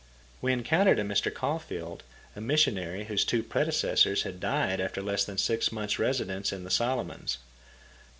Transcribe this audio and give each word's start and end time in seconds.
We 0.41 0.51
encountered 0.51 0.97
a 0.97 1.03
Mr. 1.03 1.31
Caulfeild, 1.31 2.01
a 2.35 2.41
missionary, 2.41 3.03
whose 3.03 3.23
two 3.23 3.43
predecessors 3.43 4.23
had 4.23 4.39
died 4.39 4.81
after 4.81 4.99
less 4.99 5.23
than 5.23 5.37
six 5.37 5.71
months' 5.71 5.99
residence 5.99 6.51
in 6.51 6.63
the 6.63 6.71
Solomons. 6.71 7.37